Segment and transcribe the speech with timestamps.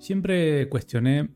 [0.00, 1.28] Siempre cuestioné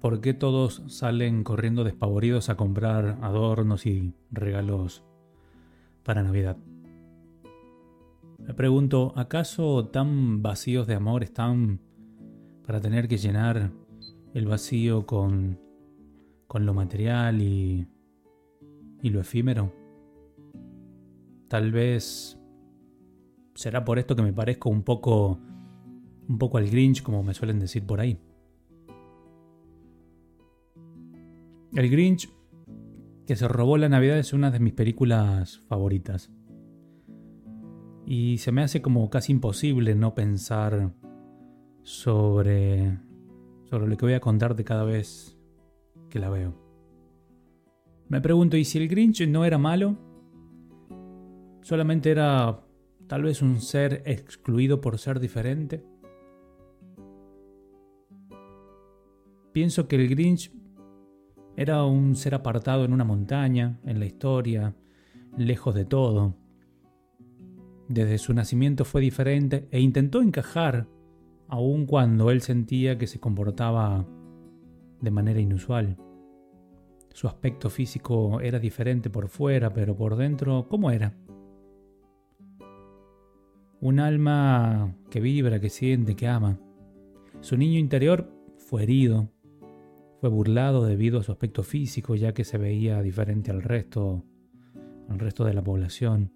[0.00, 5.04] por qué todos salen corriendo despavoridos a comprar adornos y regalos
[6.02, 6.56] para Navidad.
[8.40, 11.78] Me pregunto, ¿acaso tan vacíos de amor están
[12.66, 13.70] para tener que llenar
[14.34, 15.60] el vacío con,
[16.48, 17.86] con lo material y,
[19.00, 19.72] y lo efímero?
[21.46, 22.36] Tal vez
[23.54, 25.38] será por esto que me parezco un poco
[26.32, 28.18] un poco al Grinch, como me suelen decir por ahí.
[31.74, 32.30] El Grinch,
[33.26, 36.32] que se robó la Navidad, es una de mis películas favoritas.
[38.06, 40.94] Y se me hace como casi imposible no pensar
[41.82, 42.98] sobre,
[43.64, 45.38] sobre lo que voy a contarte cada vez
[46.08, 46.54] que la veo.
[48.08, 49.98] Me pregunto, ¿y si el Grinch no era malo?
[51.60, 52.64] ¿Solamente era
[53.06, 55.91] tal vez un ser excluido por ser diferente?
[59.52, 60.50] Pienso que el Grinch
[61.56, 64.74] era un ser apartado en una montaña, en la historia,
[65.36, 66.34] lejos de todo.
[67.88, 70.88] Desde su nacimiento fue diferente e intentó encajar,
[71.48, 74.06] aun cuando él sentía que se comportaba
[75.00, 75.98] de manera inusual.
[77.12, 81.14] Su aspecto físico era diferente por fuera, pero por dentro, ¿cómo era?
[83.82, 86.58] Un alma que vibra, que siente, que ama.
[87.40, 89.28] Su niño interior fue herido,
[90.22, 94.22] fue burlado debido a su aspecto físico, ya que se veía diferente al resto,
[95.08, 96.32] al resto de la población.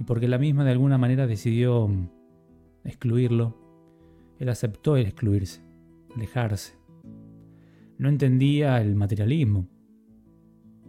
[0.00, 1.88] Y porque la misma de alguna manera decidió
[2.82, 3.56] excluirlo,
[4.40, 5.62] él aceptó el excluirse,
[6.16, 6.74] alejarse.
[7.98, 9.68] No entendía el materialismo,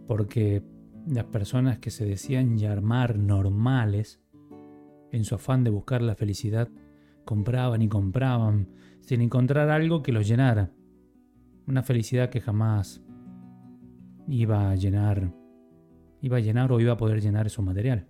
[0.08, 0.64] porque
[1.06, 4.20] las personas que se decían llamar normales,
[5.12, 6.68] en su afán de buscar la felicidad,
[7.24, 8.68] compraban y compraban
[9.00, 10.70] sin encontrar algo que los llenara.
[11.66, 13.02] Una felicidad que jamás
[14.28, 15.32] iba a llenar,
[16.20, 18.06] iba a llenar o iba a poder llenar su material.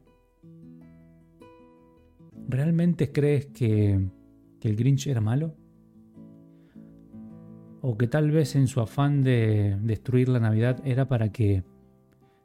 [2.49, 4.09] ¿Realmente crees que,
[4.61, 5.57] que el Grinch era malo?
[7.81, 11.65] ¿O que tal vez en su afán de destruir la Navidad era para que,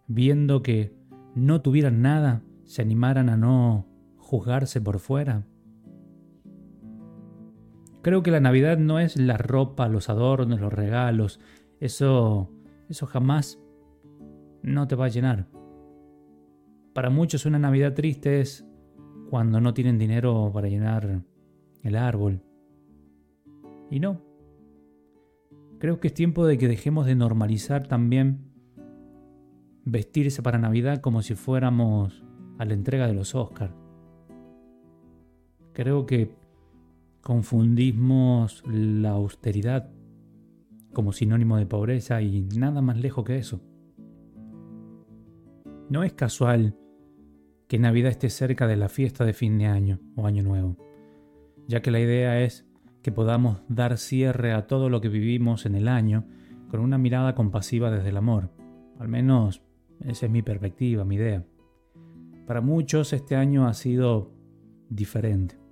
[0.08, 0.96] viendo que
[1.36, 3.86] no tuvieran nada, se animaran a no
[4.18, 5.46] juzgarse por fuera?
[8.08, 11.42] Creo que la Navidad no es la ropa, los adornos, los regalos.
[11.82, 12.50] Eso,
[12.88, 13.60] eso jamás
[14.64, 15.50] no te va a llenar.
[16.94, 18.66] Para muchos una Navidad triste es
[19.30, 21.22] cuando no tienen dinero para llenar
[21.84, 22.42] el árbol.
[23.92, 24.22] Y no.
[25.78, 28.54] Creo que es tiempo de que dejemos de normalizar también
[29.84, 32.24] vestirse para Navidad como si fuéramos
[32.58, 33.74] a la entrega de los Oscars.
[35.74, 36.47] Creo que
[37.28, 39.92] confundimos la austeridad
[40.94, 43.60] como sinónimo de pobreza y nada más lejos que eso.
[45.90, 46.78] No es casual
[47.68, 50.78] que Navidad esté cerca de la fiesta de fin de año o año nuevo,
[51.68, 52.66] ya que la idea es
[53.02, 56.24] que podamos dar cierre a todo lo que vivimos en el año
[56.70, 58.54] con una mirada compasiva desde el amor.
[59.00, 59.62] Al menos
[60.00, 61.44] esa es mi perspectiva, mi idea.
[62.46, 64.32] Para muchos este año ha sido
[64.88, 65.67] diferente.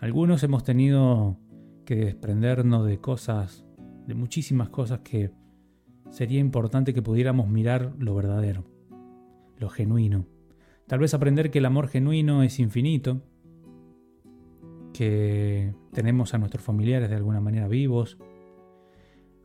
[0.00, 1.36] Algunos hemos tenido
[1.84, 3.66] que desprendernos de cosas,
[4.06, 5.30] de muchísimas cosas que
[6.08, 8.64] sería importante que pudiéramos mirar lo verdadero,
[9.58, 10.24] lo genuino.
[10.86, 13.20] Tal vez aprender que el amor genuino es infinito,
[14.94, 18.16] que tenemos a nuestros familiares de alguna manera vivos,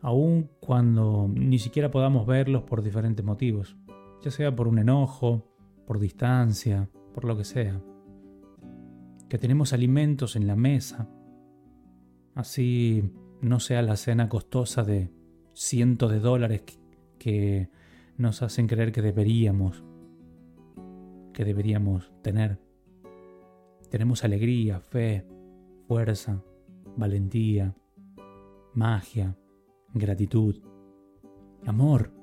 [0.02, 3.76] aun cuando ni siquiera podamos verlos por diferentes motivos,
[4.24, 5.52] ya sea por un enojo,
[5.86, 7.82] por distancia, por lo que sea
[9.36, 11.10] que tenemos alimentos en la mesa,
[12.36, 15.12] así no sea la cena costosa de
[15.54, 16.64] cientos de dólares
[17.20, 17.70] que
[18.16, 19.84] nos hacen creer que deberíamos,
[21.34, 22.62] que deberíamos tener.
[23.90, 25.28] Tenemos alegría, fe,
[25.86, 26.42] fuerza,
[26.96, 27.76] valentía,
[28.74, 29.38] magia,
[29.94, 30.62] gratitud,
[31.66, 32.14] amor.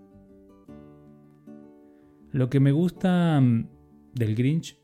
[2.31, 3.69] Lo que me gusta mm,
[4.15, 4.81] del Grinch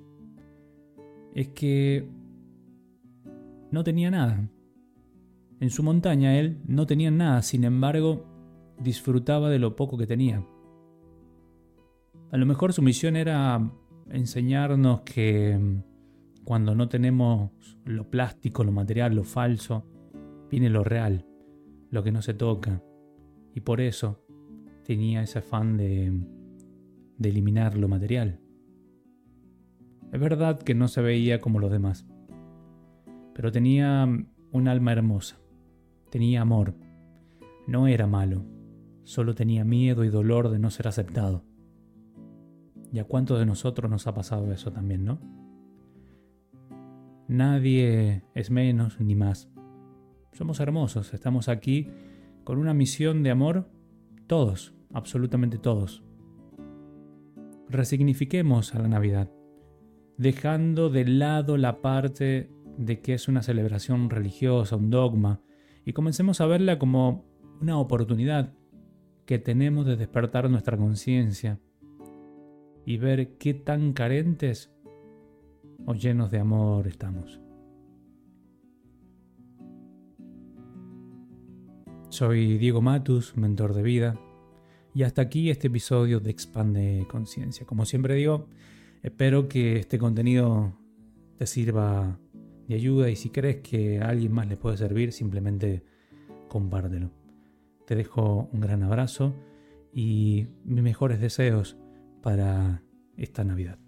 [1.35, 2.18] es que
[3.71, 4.49] no tenía nada.
[5.61, 8.25] En su montaña él no tenía nada, sin embargo,
[8.79, 10.45] disfrutaba de lo poco que tenía.
[12.31, 13.73] A lo mejor su misión era
[14.11, 17.51] enseñarnos que mm, cuando no tenemos
[17.85, 19.85] lo plástico, lo material, lo falso,
[20.51, 21.27] viene lo real,
[21.91, 22.83] lo que no se toca.
[23.55, 24.25] Y por eso
[24.85, 26.13] tenía ese afán de,
[27.17, 28.41] de eliminar lo material.
[30.13, 32.07] Es verdad que no se veía como los demás,
[33.39, 34.05] pero tenía
[34.51, 35.39] un alma hermosa.
[36.11, 36.75] Tenía amor.
[37.69, 38.45] No era malo.
[39.05, 41.45] Solo tenía miedo y dolor de no ser aceptado.
[42.93, 45.21] ¿Y a cuántos de nosotros nos ha pasado eso también, no?
[47.29, 49.49] Nadie es menos ni más.
[50.33, 51.87] Somos hermosos, estamos aquí
[52.43, 53.71] con una misión de amor,
[54.27, 56.03] todos, absolutamente todos.
[57.69, 59.31] Resignifiquemos a la Navidad,
[60.17, 65.43] dejando de lado la parte de que es una celebración religiosa, un dogma,
[65.85, 67.25] y comencemos a verla como
[67.61, 68.55] una oportunidad
[69.27, 71.61] que tenemos de despertar nuestra conciencia
[72.87, 74.73] y ver qué tan carentes
[75.85, 77.41] o llenos de amor estamos.
[82.09, 84.21] Soy Diego Matus, mentor de vida,
[84.95, 87.67] y hasta aquí este episodio de Expande Conciencia.
[87.67, 88.49] Como siempre digo,
[89.03, 90.73] espero que este contenido
[91.37, 92.19] te sirva
[92.69, 95.83] de ayuda y si crees que a alguien más le puede servir, simplemente
[96.49, 97.11] compártelo.
[97.87, 99.35] Te dejo un gran abrazo
[99.93, 101.77] y mis mejores deseos
[102.23, 102.83] para
[103.17, 103.79] esta Navidad.